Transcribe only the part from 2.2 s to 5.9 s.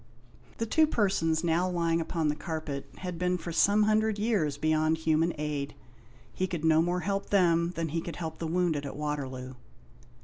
the carpet had been for some hundred years beyond human aid.